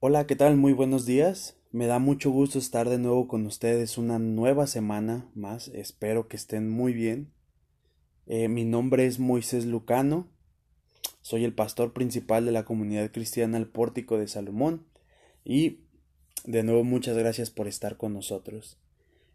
Hola, 0.00 0.28
¿qué 0.28 0.36
tal? 0.36 0.56
Muy 0.56 0.74
buenos 0.74 1.06
días. 1.06 1.56
Me 1.72 1.88
da 1.88 1.98
mucho 1.98 2.30
gusto 2.30 2.60
estar 2.60 2.88
de 2.88 2.98
nuevo 2.98 3.26
con 3.26 3.44
ustedes 3.46 3.98
una 3.98 4.20
nueva 4.20 4.68
semana 4.68 5.28
más. 5.34 5.66
Espero 5.74 6.28
que 6.28 6.36
estén 6.36 6.70
muy 6.70 6.92
bien. 6.92 7.32
Eh, 8.28 8.46
mi 8.46 8.64
nombre 8.64 9.06
es 9.06 9.18
Moisés 9.18 9.66
Lucano. 9.66 10.28
Soy 11.20 11.44
el 11.44 11.52
pastor 11.52 11.94
principal 11.94 12.44
de 12.44 12.52
la 12.52 12.64
comunidad 12.64 13.10
cristiana 13.10 13.58
El 13.58 13.66
Pórtico 13.66 14.18
de 14.18 14.28
Salomón. 14.28 14.86
Y 15.44 15.80
de 16.44 16.62
nuevo 16.62 16.84
muchas 16.84 17.16
gracias 17.16 17.50
por 17.50 17.66
estar 17.66 17.96
con 17.96 18.12
nosotros. 18.12 18.78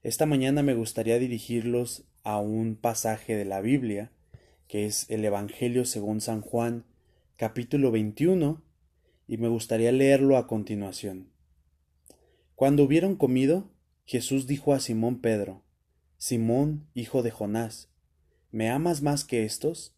Esta 0.02 0.26
mañana 0.26 0.64
me 0.64 0.76
gustaría 0.76 1.20
dirigirlos 1.20 2.06
a 2.24 2.40
un 2.40 2.78
pasaje 2.78 3.36
de 3.36 3.44
la 3.44 3.60
Biblia, 3.60 4.14
que 4.70 4.86
es 4.86 5.10
el 5.10 5.26
Evangelio 5.26 5.84
según 5.84 6.22
San 6.22 6.40
Juan, 6.40 6.86
capítulo 7.36 7.92
21 7.92 8.62
y 9.34 9.38
me 9.38 9.48
gustaría 9.48 9.92
leerlo 9.92 10.38
a 10.38 10.46
continuación. 10.46 11.32
Cuando 12.54 12.84
hubieron 12.84 13.16
comido, 13.16 13.74
Jesús 14.06 14.46
dijo 14.46 14.76
a 14.76 14.80
Simón 14.80 15.22
Pedro, 15.22 15.66
Simón, 16.18 16.88
hijo 16.94 17.24
de 17.24 17.32
Jonás, 17.32 17.90
¿me 18.52 18.70
amas 18.70 19.02
más 19.02 19.24
que 19.24 19.44
estos? 19.44 19.96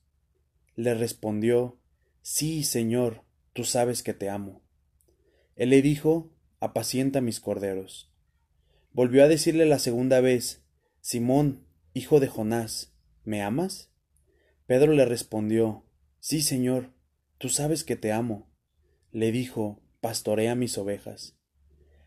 Le 0.77 0.93
respondió, 0.93 1.81
Sí, 2.21 2.63
Señor, 2.63 3.25
tú 3.51 3.65
sabes 3.65 4.03
que 4.03 4.13
te 4.13 4.29
amo. 4.29 4.61
Él 5.57 5.71
le 5.71 5.81
dijo, 5.81 6.31
Apacienta 6.61 7.19
mis 7.19 7.41
corderos. 7.41 8.13
Volvió 8.93 9.21
a 9.21 9.27
decirle 9.27 9.65
la 9.65 9.79
segunda 9.79 10.21
vez, 10.21 10.63
Simón, 11.01 11.67
hijo 11.93 12.21
de 12.21 12.29
Jonás, 12.29 12.95
¿me 13.25 13.41
amas? 13.41 13.91
Pedro 14.65 14.93
le 14.93 15.03
respondió, 15.03 15.83
Sí, 16.21 16.41
Señor, 16.41 16.93
tú 17.37 17.49
sabes 17.49 17.83
que 17.83 17.97
te 17.97 18.13
amo. 18.13 18.54
Le 19.15 19.31
dijo, 19.31 19.79
Pastorea 20.01 20.55
mis 20.55 20.77
ovejas. 20.77 21.37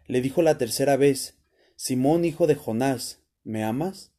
Le 0.09 0.21
dijo 0.21 0.43
la 0.43 0.59
tercera 0.59 0.98
vez, 0.98 1.39
Simón 1.75 2.27
hijo 2.27 2.47
de 2.47 2.55
Jonás, 2.55 3.23
¿me 3.45 3.64
amas? 3.64 4.12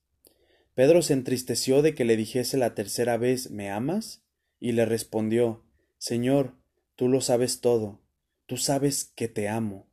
Pedro 0.73 1.03
se 1.03 1.13
entristeció 1.13 1.83
de 1.83 1.93
que 1.93 2.03
le 2.03 2.17
dijese 2.17 2.57
la 2.57 2.73
tercera 2.73 3.17
vez, 3.17 3.51
¿me 3.51 3.69
amas? 3.69 4.23
Y 4.59 4.71
le 4.71 4.85
respondió, 4.85 5.63
Señor, 5.99 6.55
tú 6.95 7.09
lo 7.09 7.21
sabes 7.21 7.61
todo, 7.61 8.01
tú 8.47 8.57
sabes 8.57 9.11
que 9.13 9.27
te 9.27 9.47
amo. 9.49 9.87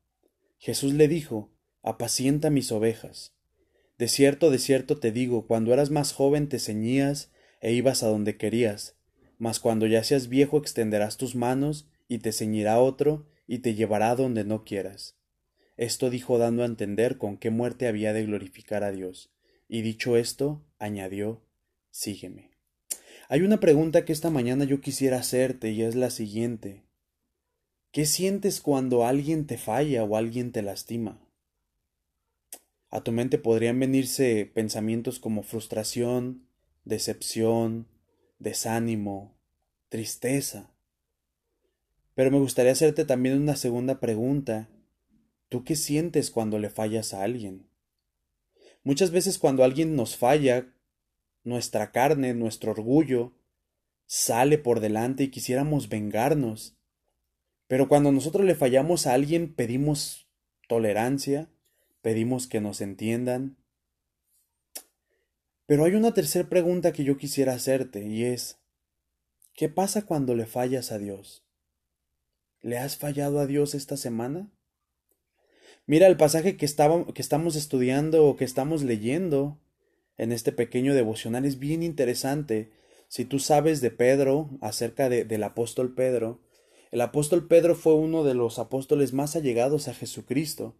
Jesús 0.56 0.94
le 0.94 1.06
dijo, 1.06 1.52
Apacienta 1.82 2.48
mis 2.48 2.72
ovejas. 2.72 3.34
De 3.98 4.08
cierto, 4.08 4.50
de 4.50 4.58
cierto 4.58 4.98
te 4.98 5.12
digo, 5.12 5.46
cuando 5.46 5.74
eras 5.74 5.90
más 5.90 6.14
joven 6.14 6.48
te 6.48 6.58
ceñías 6.58 7.30
e 7.60 7.74
ibas 7.74 8.02
a 8.02 8.08
donde 8.08 8.38
querías, 8.38 8.96
mas 9.36 9.60
cuando 9.60 9.86
ya 9.86 10.02
seas 10.02 10.28
viejo 10.30 10.56
extenderás 10.56 11.18
tus 11.18 11.34
manos 11.34 11.90
y 12.08 12.18
te 12.18 12.32
ceñirá 12.32 12.80
otro, 12.80 13.26
y 13.46 13.58
te 13.58 13.74
llevará 13.74 14.14
donde 14.16 14.44
no 14.44 14.64
quieras. 14.64 15.16
Esto 15.76 16.10
dijo 16.10 16.38
dando 16.38 16.62
a 16.62 16.66
entender 16.66 17.18
con 17.18 17.36
qué 17.36 17.50
muerte 17.50 17.86
había 17.86 18.12
de 18.12 18.24
glorificar 18.24 18.82
a 18.82 18.92
Dios. 18.92 19.30
Y 19.68 19.82
dicho 19.82 20.16
esto, 20.16 20.64
añadió, 20.78 21.42
Sígueme. 21.90 22.50
Hay 23.28 23.42
una 23.42 23.58
pregunta 23.58 24.04
que 24.04 24.12
esta 24.12 24.30
mañana 24.30 24.64
yo 24.64 24.80
quisiera 24.80 25.18
hacerte 25.18 25.70
y 25.70 25.82
es 25.82 25.94
la 25.94 26.10
siguiente. 26.10 26.84
¿Qué 27.90 28.06
sientes 28.06 28.60
cuando 28.60 29.06
alguien 29.06 29.46
te 29.46 29.58
falla 29.58 30.04
o 30.04 30.16
alguien 30.16 30.52
te 30.52 30.62
lastima? 30.62 31.26
A 32.90 33.02
tu 33.02 33.12
mente 33.12 33.38
podrían 33.38 33.80
venirse 33.80 34.50
pensamientos 34.54 35.18
como 35.18 35.42
frustración, 35.42 36.46
decepción, 36.84 37.88
desánimo, 38.38 39.36
tristeza. 39.88 40.75
Pero 42.16 42.30
me 42.30 42.38
gustaría 42.38 42.72
hacerte 42.72 43.04
también 43.04 43.42
una 43.42 43.56
segunda 43.56 44.00
pregunta. 44.00 44.70
¿Tú 45.50 45.64
qué 45.64 45.76
sientes 45.76 46.30
cuando 46.30 46.58
le 46.58 46.70
fallas 46.70 47.12
a 47.12 47.22
alguien? 47.22 47.68
Muchas 48.82 49.10
veces 49.10 49.38
cuando 49.38 49.64
alguien 49.64 49.96
nos 49.96 50.16
falla, 50.16 50.74
nuestra 51.44 51.92
carne, 51.92 52.32
nuestro 52.32 52.70
orgullo, 52.70 53.34
sale 54.06 54.56
por 54.56 54.80
delante 54.80 55.24
y 55.24 55.30
quisiéramos 55.30 55.90
vengarnos. 55.90 56.78
Pero 57.66 57.86
cuando 57.86 58.10
nosotros 58.12 58.46
le 58.46 58.54
fallamos 58.54 59.06
a 59.06 59.12
alguien, 59.12 59.54
pedimos 59.54 60.26
tolerancia, 60.68 61.50
pedimos 62.00 62.46
que 62.46 62.62
nos 62.62 62.80
entiendan. 62.80 63.58
Pero 65.66 65.84
hay 65.84 65.92
una 65.96 66.14
tercera 66.14 66.48
pregunta 66.48 66.92
que 66.92 67.04
yo 67.04 67.18
quisiera 67.18 67.52
hacerte 67.52 68.06
y 68.06 68.24
es, 68.24 68.58
¿qué 69.52 69.68
pasa 69.68 70.06
cuando 70.06 70.34
le 70.34 70.46
fallas 70.46 70.92
a 70.92 70.98
Dios? 70.98 71.45
¿Le 72.62 72.78
has 72.78 72.96
fallado 72.96 73.40
a 73.40 73.46
Dios 73.46 73.74
esta 73.74 73.96
semana? 73.96 74.50
Mira 75.86 76.06
el 76.08 76.16
pasaje 76.16 76.56
que, 76.56 76.66
que 76.66 77.22
estamos 77.22 77.56
estudiando 77.56 78.26
o 78.26 78.36
que 78.36 78.44
estamos 78.44 78.82
leyendo 78.82 79.60
en 80.18 80.32
este 80.32 80.52
pequeño 80.52 80.94
devocional 80.94 81.44
es 81.44 81.58
bien 81.58 81.82
interesante. 81.82 82.72
Si 83.08 83.24
tú 83.24 83.38
sabes 83.38 83.80
de 83.80 83.90
Pedro, 83.90 84.50
acerca 84.60 85.08
de, 85.08 85.24
del 85.24 85.44
apóstol 85.44 85.94
Pedro, 85.94 86.40
el 86.90 87.00
apóstol 87.00 87.46
Pedro 87.46 87.74
fue 87.74 87.94
uno 87.94 88.24
de 88.24 88.34
los 88.34 88.58
apóstoles 88.58 89.12
más 89.12 89.36
allegados 89.36 89.88
a 89.88 89.94
Jesucristo. 89.94 90.76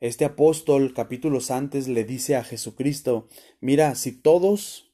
Este 0.00 0.24
apóstol, 0.24 0.94
capítulos 0.94 1.50
antes, 1.50 1.86
le 1.86 2.04
dice 2.04 2.36
a 2.36 2.44
Jesucristo, 2.44 3.28
mira, 3.60 3.94
si 3.94 4.12
todos 4.12 4.90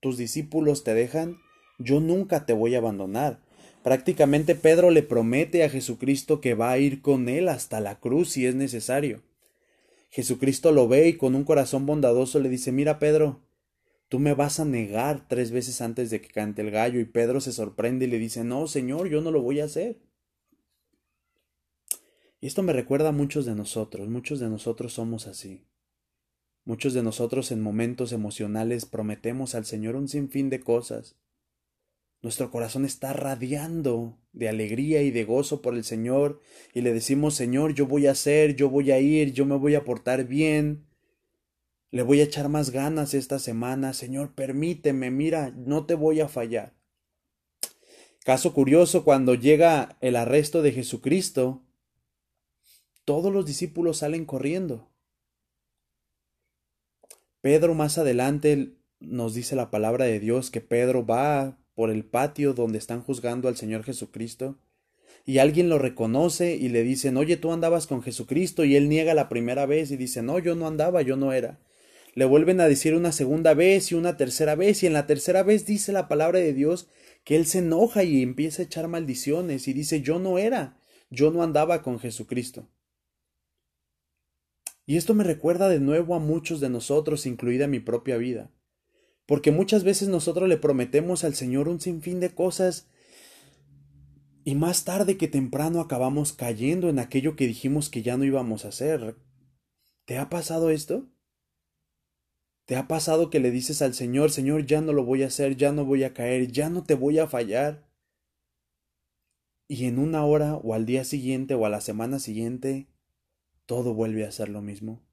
tus 0.00 0.16
discípulos 0.16 0.84
te 0.84 0.94
dejan, 0.94 1.38
yo 1.78 2.00
nunca 2.00 2.46
te 2.46 2.52
voy 2.52 2.76
a 2.76 2.78
abandonar. 2.78 3.42
Prácticamente 3.86 4.56
Pedro 4.56 4.90
le 4.90 5.04
promete 5.04 5.62
a 5.62 5.70
Jesucristo 5.70 6.40
que 6.40 6.54
va 6.54 6.72
a 6.72 6.78
ir 6.78 7.02
con 7.02 7.28
él 7.28 7.48
hasta 7.48 7.78
la 7.78 8.00
cruz 8.00 8.30
si 8.30 8.44
es 8.44 8.56
necesario. 8.56 9.22
Jesucristo 10.10 10.72
lo 10.72 10.88
ve 10.88 11.06
y 11.06 11.16
con 11.16 11.36
un 11.36 11.44
corazón 11.44 11.86
bondadoso 11.86 12.40
le 12.40 12.48
dice 12.48 12.72
Mira 12.72 12.98
Pedro, 12.98 13.42
tú 14.08 14.18
me 14.18 14.34
vas 14.34 14.58
a 14.58 14.64
negar 14.64 15.28
tres 15.28 15.52
veces 15.52 15.80
antes 15.80 16.10
de 16.10 16.20
que 16.20 16.26
cante 16.26 16.62
el 16.62 16.72
gallo 16.72 16.98
y 16.98 17.04
Pedro 17.04 17.40
se 17.40 17.52
sorprende 17.52 18.06
y 18.06 18.08
le 18.08 18.18
dice 18.18 18.42
No, 18.42 18.66
Señor, 18.66 19.08
yo 19.08 19.20
no 19.20 19.30
lo 19.30 19.40
voy 19.40 19.60
a 19.60 19.66
hacer. 19.66 20.00
Y 22.40 22.48
esto 22.48 22.64
me 22.64 22.72
recuerda 22.72 23.10
a 23.10 23.12
muchos 23.12 23.46
de 23.46 23.54
nosotros, 23.54 24.08
muchos 24.08 24.40
de 24.40 24.48
nosotros 24.48 24.94
somos 24.94 25.28
así. 25.28 25.64
Muchos 26.64 26.92
de 26.92 27.04
nosotros 27.04 27.52
en 27.52 27.62
momentos 27.62 28.10
emocionales 28.10 28.84
prometemos 28.84 29.54
al 29.54 29.64
Señor 29.64 29.94
un 29.94 30.08
sinfín 30.08 30.50
de 30.50 30.58
cosas, 30.58 31.14
nuestro 32.26 32.50
corazón 32.50 32.84
está 32.84 33.12
radiando 33.12 34.18
de 34.32 34.48
alegría 34.48 35.00
y 35.00 35.12
de 35.12 35.22
gozo 35.22 35.62
por 35.62 35.76
el 35.76 35.84
Señor 35.84 36.40
y 36.74 36.80
le 36.80 36.92
decimos, 36.92 37.36
Señor, 37.36 37.72
yo 37.72 37.86
voy 37.86 38.08
a 38.08 38.10
hacer, 38.10 38.56
yo 38.56 38.68
voy 38.68 38.90
a 38.90 38.98
ir, 38.98 39.32
yo 39.32 39.46
me 39.46 39.54
voy 39.54 39.76
a 39.76 39.84
portar 39.84 40.24
bien, 40.24 40.88
le 41.92 42.02
voy 42.02 42.18
a 42.18 42.24
echar 42.24 42.48
más 42.48 42.70
ganas 42.70 43.14
esta 43.14 43.38
semana, 43.38 43.92
Señor, 43.92 44.34
permíteme, 44.34 45.12
mira, 45.12 45.52
no 45.56 45.86
te 45.86 45.94
voy 45.94 46.18
a 46.18 46.26
fallar. 46.26 46.74
Caso 48.24 48.52
curioso, 48.52 49.04
cuando 49.04 49.36
llega 49.36 49.96
el 50.00 50.16
arresto 50.16 50.62
de 50.62 50.72
Jesucristo, 50.72 51.62
todos 53.04 53.32
los 53.32 53.46
discípulos 53.46 53.98
salen 53.98 54.24
corriendo. 54.24 54.90
Pedro 57.40 57.74
más 57.74 57.98
adelante 57.98 58.74
nos 58.98 59.34
dice 59.34 59.54
la 59.54 59.70
palabra 59.70 60.06
de 60.06 60.18
Dios 60.18 60.50
que 60.50 60.60
Pedro 60.60 61.06
va 61.06 61.60
por 61.76 61.90
el 61.90 62.04
patio 62.04 62.54
donde 62.54 62.78
están 62.78 63.02
juzgando 63.02 63.46
al 63.46 63.56
Señor 63.56 63.84
Jesucristo, 63.84 64.58
y 65.24 65.38
alguien 65.38 65.68
lo 65.68 65.78
reconoce 65.78 66.56
y 66.56 66.68
le 66.68 66.82
dicen, 66.82 67.16
oye, 67.16 67.36
tú 67.36 67.52
andabas 67.52 67.86
con 67.86 68.02
Jesucristo, 68.02 68.64
y 68.64 68.74
él 68.74 68.88
niega 68.88 69.14
la 69.14 69.28
primera 69.28 69.66
vez 69.66 69.90
y 69.92 69.96
dice, 69.96 70.22
no, 70.22 70.38
yo 70.38 70.54
no 70.54 70.66
andaba, 70.66 71.02
yo 71.02 71.16
no 71.16 71.32
era. 71.32 71.60
Le 72.14 72.24
vuelven 72.24 72.60
a 72.60 72.66
decir 72.66 72.94
una 72.94 73.12
segunda 73.12 73.52
vez 73.52 73.92
y 73.92 73.94
una 73.94 74.16
tercera 74.16 74.54
vez, 74.54 74.82
y 74.82 74.86
en 74.86 74.94
la 74.94 75.06
tercera 75.06 75.42
vez 75.42 75.66
dice 75.66 75.92
la 75.92 76.08
palabra 76.08 76.38
de 76.38 76.54
Dios 76.54 76.88
que 77.24 77.36
él 77.36 77.44
se 77.44 77.58
enoja 77.58 78.04
y 78.04 78.22
empieza 78.22 78.62
a 78.62 78.64
echar 78.64 78.88
maldiciones 78.88 79.68
y 79.68 79.74
dice, 79.74 80.00
yo 80.00 80.18
no 80.18 80.38
era, 80.38 80.78
yo 81.10 81.30
no 81.30 81.42
andaba 81.42 81.82
con 81.82 81.98
Jesucristo. 81.98 82.68
Y 84.86 84.96
esto 84.96 85.12
me 85.12 85.24
recuerda 85.24 85.68
de 85.68 85.80
nuevo 85.80 86.14
a 86.14 86.20
muchos 86.20 86.60
de 86.60 86.70
nosotros, 86.70 87.26
incluida 87.26 87.66
mi 87.66 87.80
propia 87.80 88.16
vida. 88.16 88.50
Porque 89.26 89.50
muchas 89.50 89.84
veces 89.84 90.08
nosotros 90.08 90.48
le 90.48 90.56
prometemos 90.56 91.24
al 91.24 91.34
Señor 91.34 91.68
un 91.68 91.80
sinfín 91.80 92.20
de 92.20 92.34
cosas 92.34 92.88
y 94.44 94.54
más 94.54 94.84
tarde 94.84 95.16
que 95.16 95.26
temprano 95.26 95.80
acabamos 95.80 96.32
cayendo 96.32 96.88
en 96.88 97.00
aquello 97.00 97.34
que 97.34 97.48
dijimos 97.48 97.90
que 97.90 98.02
ya 98.02 98.16
no 98.16 98.24
íbamos 98.24 98.64
a 98.64 98.68
hacer. 98.68 99.16
¿Te 100.04 100.18
ha 100.18 100.28
pasado 100.28 100.70
esto? 100.70 101.08
¿Te 102.64 102.76
ha 102.76 102.86
pasado 102.86 103.28
que 103.28 103.40
le 103.40 103.50
dices 103.50 103.82
al 103.82 103.94
Señor, 103.94 104.30
Señor, 104.30 104.64
ya 104.64 104.80
no 104.80 104.92
lo 104.92 105.04
voy 105.04 105.24
a 105.24 105.26
hacer, 105.26 105.56
ya 105.56 105.72
no 105.72 105.84
voy 105.84 106.04
a 106.04 106.14
caer, 106.14 106.52
ya 106.52 106.70
no 106.70 106.84
te 106.84 106.94
voy 106.94 107.18
a 107.18 107.26
fallar? 107.26 107.88
Y 109.66 109.86
en 109.86 109.98
una 109.98 110.24
hora 110.24 110.54
o 110.54 110.74
al 110.74 110.86
día 110.86 111.02
siguiente 111.02 111.54
o 111.54 111.66
a 111.66 111.68
la 111.68 111.80
semana 111.80 112.20
siguiente, 112.20 112.86
todo 113.66 113.94
vuelve 113.94 114.24
a 114.24 114.30
ser 114.32 114.48
lo 114.48 114.62
mismo. 114.62 115.05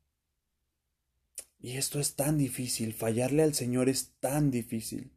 Y 1.64 1.78
esto 1.78 2.02
es 2.02 2.16
tan 2.16 2.38
difícil, 2.38 2.94
fallarle 2.94 3.42
al 3.42 3.54
Señor 3.54 3.88
es 3.88 4.12
tan 4.20 4.52
difícil. 4.52 5.12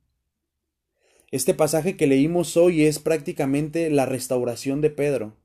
Este 1.33 1.55
pasaje 1.55 1.97
que 1.97 2.07
leímos 2.07 2.57
hoy 2.57 2.85
es 2.85 3.01
prácticamente 3.01 3.91
la 3.91 4.07
restauración 4.07 4.81
de 4.81 4.91
Pedro. 4.91 5.37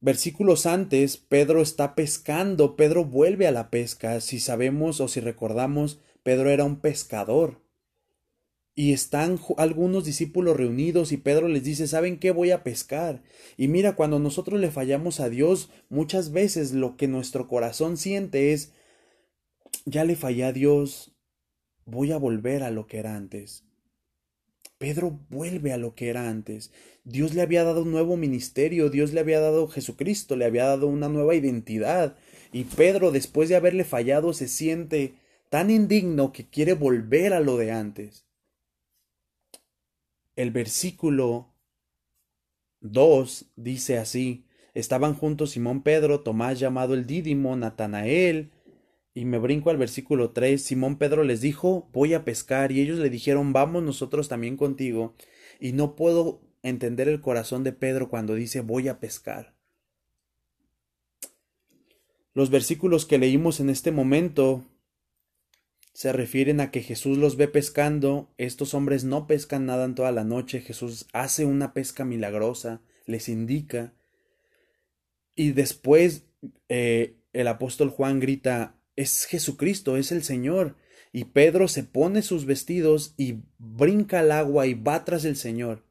Versículos 0.00 0.66
antes, 0.66 1.16
Pedro 1.16 1.62
está 1.62 1.94
pescando, 1.94 2.74
Pedro 2.74 3.04
vuelve 3.04 3.46
a 3.46 3.52
la 3.52 3.70
pesca, 3.70 4.20
si 4.20 4.40
sabemos 4.40 5.00
o 5.00 5.06
si 5.06 5.20
recordamos, 5.20 6.00
Pedro 6.24 6.50
era 6.50 6.64
un 6.64 6.80
pescador. 6.80 7.62
Y 8.74 8.92
están 8.92 9.38
algunos 9.58 10.04
discípulos 10.04 10.56
reunidos 10.56 11.12
y 11.12 11.18
Pedro 11.18 11.46
les 11.46 11.62
dice, 11.62 11.86
¿saben 11.86 12.18
qué? 12.18 12.32
Voy 12.32 12.50
a 12.50 12.64
pescar. 12.64 13.22
Y 13.56 13.68
mira, 13.68 13.94
cuando 13.94 14.18
nosotros 14.18 14.58
le 14.58 14.72
fallamos 14.72 15.20
a 15.20 15.28
Dios, 15.28 15.70
muchas 15.88 16.32
veces 16.32 16.72
lo 16.72 16.96
que 16.96 17.06
nuestro 17.06 17.46
corazón 17.46 17.96
siente 17.96 18.52
es, 18.52 18.72
ya 19.84 20.04
le 20.04 20.16
fallé 20.16 20.44
a 20.44 20.52
Dios, 20.52 21.14
voy 21.84 22.12
a 22.12 22.16
volver 22.16 22.62
a 22.62 22.70
lo 22.70 22.86
que 22.86 22.98
era 22.98 23.16
antes. 23.16 23.64
Pedro 24.78 25.20
vuelve 25.30 25.72
a 25.72 25.76
lo 25.76 25.94
que 25.94 26.08
era 26.08 26.28
antes. 26.28 26.72
Dios 27.04 27.34
le 27.34 27.42
había 27.42 27.64
dado 27.64 27.82
un 27.82 27.92
nuevo 27.92 28.16
ministerio, 28.16 28.90
Dios 28.90 29.12
le 29.12 29.20
había 29.20 29.40
dado 29.40 29.68
Jesucristo, 29.68 30.36
le 30.36 30.44
había 30.44 30.64
dado 30.64 30.88
una 30.88 31.08
nueva 31.08 31.34
identidad. 31.34 32.16
Y 32.52 32.64
Pedro, 32.64 33.12
después 33.12 33.48
de 33.48 33.56
haberle 33.56 33.84
fallado, 33.84 34.32
se 34.32 34.48
siente 34.48 35.14
tan 35.50 35.70
indigno 35.70 36.32
que 36.32 36.48
quiere 36.48 36.74
volver 36.74 37.32
a 37.32 37.40
lo 37.40 37.56
de 37.56 37.72
antes 37.72 38.26
el 40.36 40.50
versículo 40.50 41.54
2 42.80 43.52
dice 43.56 43.98
así, 43.98 44.46
estaban 44.74 45.14
juntos 45.14 45.50
Simón 45.50 45.82
Pedro, 45.82 46.20
Tomás 46.20 46.58
llamado 46.58 46.94
el 46.94 47.06
Dídimo, 47.06 47.54
Natanael, 47.56 48.50
y 49.14 49.24
me 49.24 49.38
brinco 49.38 49.70
al 49.70 49.76
versículo 49.76 50.30
3, 50.30 50.62
Simón 50.62 50.96
Pedro 50.96 51.24
les 51.24 51.40
dijo, 51.40 51.88
voy 51.92 52.14
a 52.14 52.24
pescar, 52.24 52.72
y 52.72 52.80
ellos 52.80 52.98
le 52.98 53.10
dijeron, 53.10 53.52
vamos 53.52 53.82
nosotros 53.82 54.28
también 54.28 54.56
contigo, 54.56 55.14
y 55.60 55.72
no 55.72 55.96
puedo 55.96 56.40
entender 56.62 57.08
el 57.08 57.20
corazón 57.20 57.64
de 57.64 57.72
Pedro 57.72 58.08
cuando 58.08 58.34
dice, 58.34 58.60
voy 58.60 58.88
a 58.88 59.00
pescar. 59.00 59.54
Los 62.34 62.50
versículos 62.50 63.04
que 63.04 63.18
leímos 63.18 63.60
en 63.60 63.68
este 63.68 63.92
momento 63.92 64.64
se 65.92 66.12
refieren 66.12 66.60
a 66.60 66.70
que 66.70 66.80
Jesús 66.80 67.18
los 67.18 67.36
ve 67.36 67.48
pescando, 67.48 68.32
estos 68.38 68.72
hombres 68.72 69.04
no 69.04 69.26
pescan 69.26 69.66
nada 69.66 69.84
en 69.84 69.94
toda 69.94 70.10
la 70.12 70.24
noche, 70.24 70.62
Jesús 70.62 71.06
hace 71.12 71.44
una 71.44 71.74
pesca 71.74 72.06
milagrosa, 72.06 72.80
les 73.04 73.28
indica, 73.28 73.92
y 75.34 75.52
después 75.52 76.24
eh, 76.70 77.18
el 77.34 77.48
apóstol 77.48 77.90
Juan 77.90 78.20
grita, 78.20 78.78
es 78.96 79.26
Jesucristo, 79.26 79.96
es 79.96 80.12
el 80.12 80.22
Señor, 80.22 80.76
y 81.12 81.24
Pedro 81.24 81.68
se 81.68 81.82
pone 81.82 82.22
sus 82.22 82.46
vestidos 82.46 83.14
y 83.16 83.42
brinca 83.58 84.20
al 84.20 84.32
agua 84.32 84.66
y 84.66 84.74
va 84.74 85.04
tras 85.04 85.24
el 85.24 85.36
Señor. 85.36 85.84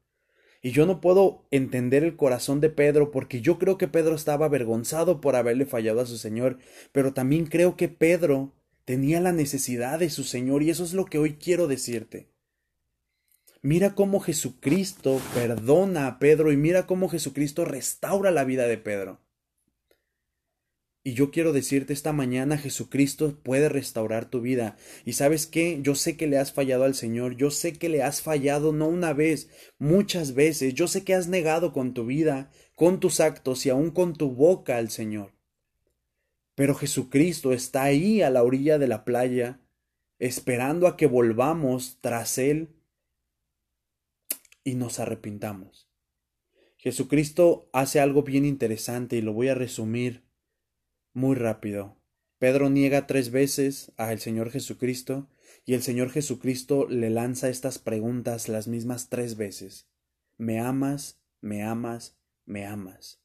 Y 0.63 0.71
yo 0.71 0.85
no 0.85 1.01
puedo 1.01 1.47
entender 1.49 2.03
el 2.03 2.15
corazón 2.15 2.61
de 2.61 2.69
Pedro 2.69 3.11
porque 3.11 3.41
yo 3.41 3.57
creo 3.57 3.77
que 3.77 3.87
Pedro 3.87 4.15
estaba 4.15 4.45
avergonzado 4.45 5.19
por 5.19 5.35
haberle 5.35 5.65
fallado 5.65 6.01
a 6.01 6.05
su 6.05 6.17
Señor, 6.17 6.59
pero 6.91 7.13
también 7.13 7.45
creo 7.47 7.75
que 7.75 7.89
Pedro 7.89 8.53
tenía 8.85 9.21
la 9.21 9.31
necesidad 9.31 9.99
de 9.99 10.09
su 10.09 10.23
Señor 10.23 10.61
y 10.61 10.69
eso 10.69 10.83
es 10.83 10.93
lo 10.93 11.05
que 11.05 11.17
hoy 11.17 11.33
quiero 11.33 11.67
decirte. 11.67 12.27
Mira 13.63 13.93
cómo 13.93 14.19
Jesucristo 14.19 15.21
perdona 15.35 16.07
a 16.07 16.19
Pedro 16.19 16.51
y 16.51 16.57
mira 16.57 16.87
cómo 16.87 17.09
Jesucristo 17.09 17.63
restaura 17.63 18.31
la 18.31 18.43
vida 18.43 18.67
de 18.67 18.77
Pedro. 18.77 19.19
Y 21.03 21.13
yo 21.13 21.31
quiero 21.31 21.51
decirte 21.51 21.93
esta 21.93 22.13
mañana, 22.13 22.59
Jesucristo 22.59 23.35
puede 23.41 23.69
restaurar 23.69 24.29
tu 24.29 24.39
vida. 24.39 24.77
Y 25.03 25.13
sabes 25.13 25.47
qué, 25.47 25.79
yo 25.81 25.95
sé 25.95 26.15
que 26.15 26.27
le 26.27 26.37
has 26.37 26.53
fallado 26.53 26.83
al 26.83 26.93
Señor, 26.93 27.35
yo 27.35 27.49
sé 27.49 27.73
que 27.73 27.89
le 27.89 28.03
has 28.03 28.21
fallado 28.21 28.71
no 28.71 28.87
una 28.87 29.11
vez, 29.13 29.49
muchas 29.79 30.35
veces, 30.35 30.75
yo 30.75 30.87
sé 30.87 31.03
que 31.03 31.15
has 31.15 31.27
negado 31.27 31.73
con 31.73 31.95
tu 31.95 32.05
vida, 32.05 32.51
con 32.75 32.99
tus 32.99 33.19
actos 33.19 33.65
y 33.65 33.71
aún 33.71 33.89
con 33.89 34.13
tu 34.13 34.29
boca 34.29 34.77
al 34.77 34.91
Señor. 34.91 35.33
Pero 36.53 36.75
Jesucristo 36.75 37.51
está 37.51 37.83
ahí 37.83 38.21
a 38.21 38.29
la 38.29 38.43
orilla 38.43 38.77
de 38.77 38.87
la 38.87 39.03
playa, 39.03 39.59
esperando 40.19 40.85
a 40.85 40.97
que 40.97 41.07
volvamos 41.07 41.97
tras 42.01 42.37
Él 42.37 42.75
y 44.63 44.75
nos 44.75 44.99
arrepintamos. 44.99 45.87
Jesucristo 46.77 47.69
hace 47.73 47.99
algo 47.99 48.21
bien 48.21 48.45
interesante 48.45 49.15
y 49.15 49.21
lo 49.21 49.33
voy 49.33 49.47
a 49.47 49.55
resumir 49.55 50.30
muy 51.13 51.35
rápido. 51.35 51.97
Pedro 52.39 52.69
niega 52.69 53.07
tres 53.07 53.31
veces 53.31 53.91
al 53.97 54.19
Señor 54.19 54.49
Jesucristo 54.49 55.29
y 55.65 55.73
el 55.73 55.81
Señor 55.81 56.09
Jesucristo 56.09 56.87
le 56.89 57.09
lanza 57.09 57.49
estas 57.49 57.77
preguntas 57.77 58.49
las 58.49 58.67
mismas 58.67 59.09
tres 59.09 59.37
veces. 59.37 59.87
¿Me 60.37 60.59
amas? 60.59 61.19
¿Me 61.39 61.63
amas? 61.63 62.17
¿Me 62.45 62.65
amas? 62.65 63.21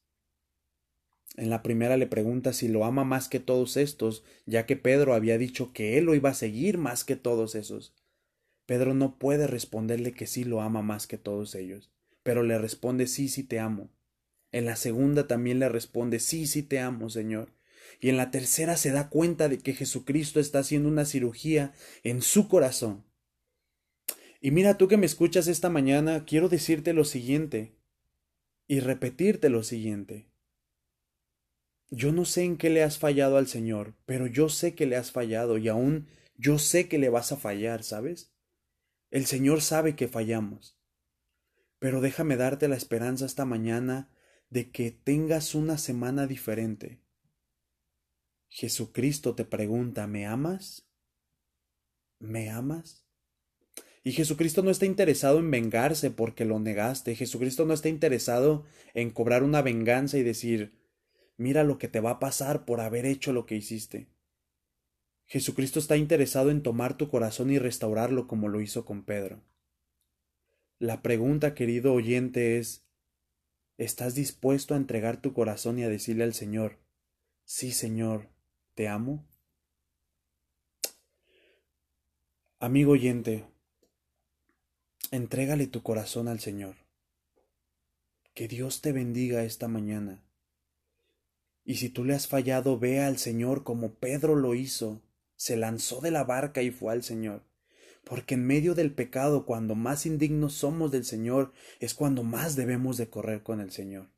En 1.37 1.51
la 1.51 1.63
primera 1.63 1.97
le 1.97 2.07
pregunta 2.07 2.53
si 2.53 2.69
lo 2.69 2.85
ama 2.85 3.05
más 3.05 3.29
que 3.29 3.41
todos 3.41 3.77
estos, 3.77 4.25
ya 4.47 4.65
que 4.67 4.77
Pedro 4.77 5.15
había 5.15 5.39
dicho 5.39 5.73
que 5.73 5.99
él 5.99 6.05
lo 6.05 6.15
iba 6.15 6.31
a 6.31 6.35
seguir 6.35 6.79
más 6.79 7.05
que 7.05 7.17
todos 7.17 7.55
esos. 7.55 7.95
Pedro 8.65 8.95
no 8.95 9.19
puede 9.19 9.47
responderle 9.47 10.13
que 10.13 10.27
sí 10.27 10.45
lo 10.45 10.61
ama 10.61 10.83
más 10.83 11.07
que 11.07 11.19
todos 11.19 11.55
ellos, 11.55 11.91
pero 12.23 12.43
le 12.43 12.59
responde 12.59 13.07
sí, 13.07 13.29
sí 13.29 13.43
te 13.43 13.61
amo. 13.61 13.91
En 14.51 14.65
la 14.65 14.77
segunda 14.77 15.27
también 15.27 15.59
le 15.59 15.69
responde 15.69 16.19
sí, 16.21 16.47
sí 16.47 16.63
te 16.63 16.81
amo, 16.81 17.11
Señor. 17.11 17.53
Y 18.01 18.09
en 18.09 18.17
la 18.17 18.31
tercera 18.31 18.77
se 18.77 18.91
da 18.91 19.09
cuenta 19.09 19.49
de 19.49 19.59
que 19.59 19.75
Jesucristo 19.75 20.41
está 20.41 20.61
haciendo 20.61 20.89
una 20.89 21.05
cirugía 21.05 21.75
en 22.03 22.23
su 22.23 22.49
corazón. 22.49 23.05
Y 24.41 24.51
mira 24.51 24.79
tú 24.79 24.89
que 24.89 24.97
me 24.97 25.07
escuchas 25.07 25.49
esta 25.49 25.71
mañana, 25.71 26.25
quiero 26.25 26.49
decirte 26.49 26.93
lo 26.93 27.05
siguiente 27.05 27.75
y 28.69 28.81
repetirte 28.81 29.49
lo 29.49 29.63
siguiente. 29.63 30.29
Yo 31.91 32.13
no 32.13 32.25
sé 32.25 32.43
en 32.43 32.57
qué 32.57 32.69
le 32.69 32.83
has 32.83 32.99
fallado 32.99 33.37
al 33.37 33.47
Señor, 33.47 33.95
pero 34.07 34.27
yo 34.27 34.49
sé 34.49 34.75
que 34.75 34.87
le 34.87 34.97
has 34.97 35.13
fallado 35.13 35.57
y 35.57 35.69
aún 35.69 36.09
yo 36.37 36.59
sé 36.59 36.89
que 36.89 36.99
le 36.99 37.09
vas 37.09 37.33
a 37.33 37.37
fallar, 37.37 37.83
¿sabes? 37.83 38.33
El 39.11 39.27
Señor 39.27 39.63
sabe 39.63 39.95
que 39.95 40.09
fallamos. 40.09 40.77
Pero 41.79 42.01
déjame 42.01 42.37
darte 42.37 42.69
la 42.69 42.77
esperanza 42.77 43.25
esta 43.25 43.45
mañana 43.45 44.11
de 44.51 44.71
que 44.71 44.91
tengas 44.91 45.55
una 45.55 45.79
semana 45.79 46.27
diferente. 46.27 47.01
Jesucristo 48.49 49.35
te 49.35 49.45
pregunta, 49.45 50.07
¿me 50.07 50.27
amas? 50.27 50.89
¿Me 52.19 52.51
amas? 52.51 53.07
Y 54.03 54.13
Jesucristo 54.13 54.63
no 54.63 54.71
está 54.71 54.87
interesado 54.87 55.41
en 55.41 55.51
vengarse 55.51 56.11
porque 56.11 56.45
lo 56.45 56.61
negaste. 56.61 57.17
Jesucristo 57.17 57.67
no 57.67 57.75
está 57.75 57.89
interesado 57.89 58.65
en 58.95 59.11
cobrar 59.11 59.43
una 59.43 59.63
venganza 59.63 60.17
y 60.17 60.23
decir, 60.23 60.77
Mira 61.37 61.65
lo 61.65 61.79
que 61.79 61.89
te 61.89 62.01
va 62.01 62.13
a 62.13 62.19
pasar 62.19 62.65
por 62.65 62.81
haber 62.81 63.05
hecho 63.05 63.33
lo 63.33 63.47
que 63.47 63.57
hiciste. 63.57 64.09
Jesucristo 65.27 65.79
está 65.79 65.97
interesado 65.97 66.51
en 66.51 66.63
tomar 66.63 66.97
tu 66.97 67.09
corazón 67.09 67.51
y 67.51 67.59
restaurarlo 67.59 68.27
como 68.27 68.49
lo 68.49 68.61
hizo 68.61 68.85
con 68.85 69.05
Pedro. 69.05 69.43
La 70.79 71.03
pregunta, 71.03 71.55
querido 71.55 71.93
oyente, 71.93 72.59
es 72.59 72.85
¿Estás 73.79 74.15
dispuesto 74.15 74.73
a 74.73 74.79
entregar 74.79 75.21
tu 75.21 75.35
corazón 75.35 75.79
y 75.79 75.83
a 75.83 75.91
decirle 75.91 76.25
al 76.25 76.33
Señor, 76.33 76.79
sí, 77.45 77.73
Señor, 77.73 78.31
te 78.77 78.89
amo? 78.89 79.27
Amigo 82.61 82.93
oyente, 82.93 83.47
entrégale 85.11 85.67
tu 85.67 85.83
corazón 85.83 86.29
al 86.29 86.41
Señor. 86.41 86.77
Que 88.35 88.49
Dios 88.49 88.83
te 88.83 88.93
bendiga 88.93 89.45
esta 89.45 89.67
mañana. 89.67 90.23
Y 91.65 91.77
si 91.77 91.89
tú 91.89 92.05
le 92.05 92.15
has 92.15 92.29
fallado, 92.29 92.79
ve 92.79 93.01
al 93.01 93.17
Señor 93.17 93.65
como 93.65 93.95
Pedro 93.95 94.37
lo 94.37 94.55
hizo. 94.55 95.03
Se 95.37 95.57
lanzó 95.57 96.03
de 96.03 96.11
la 96.11 96.25
barca 96.25 96.61
y 96.61 96.71
fue 96.71 96.93
al 96.93 97.03
Señor. 97.03 97.45
Porque 98.05 98.35
en 98.35 98.47
medio 98.47 98.75
del 98.75 98.93
pecado, 98.93 99.47
cuando 99.47 99.75
más 99.75 100.05
indignos 100.05 100.53
somos 100.53 100.93
del 100.93 101.07
Señor, 101.07 101.55
es 101.81 101.95
cuando 101.95 102.25
más 102.25 102.57
debemos 102.57 102.99
de 102.99 103.09
correr 103.09 103.43
con 103.43 103.61
el 103.63 103.73
Señor. 103.73 104.11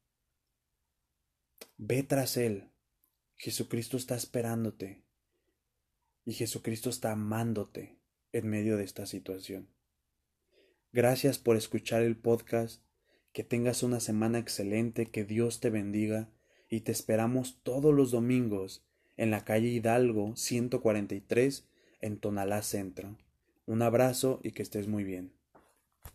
Ve 1.77 2.03
tras 2.03 2.37
Él. 2.37 2.73
Jesucristo 3.39 3.97
está 3.97 4.17
esperándote. 4.17 5.05
Y 6.25 6.33
Jesucristo 6.33 6.91
está 6.91 7.13
amándote 7.13 7.97
en 8.33 8.49
medio 8.49 8.77
de 8.77 8.85
esta 8.85 9.07
situación. 9.07 9.69
Gracias 10.93 11.39
por 11.39 11.57
escuchar 11.57 12.03
el 12.03 12.17
podcast. 12.17 12.83
Que 13.33 13.45
tengas 13.45 13.85
una 13.85 14.01
semana 14.01 14.41
excelente. 14.41 15.07
Que 15.07 15.25
Dios 15.25 15.61
te 15.61 15.71
bendiga 15.71 16.29
y 16.69 16.81
te 16.81 16.91
esperamos 16.91 17.61
todos 17.63 17.95
los 17.95 18.11
domingos 18.11 18.85
en 19.17 19.31
la 19.31 19.45
calle 19.45 19.69
Hidalgo 19.69 20.35
143 20.35 21.65
en 22.01 22.19
Tonalá 22.19 22.63
Centro. 22.63 23.17
Un 23.67 23.83
abrazo 23.83 24.41
y 24.43 24.51
que 24.51 24.63
estés 24.63 24.89
muy 24.89 25.05
bien. 25.05 25.38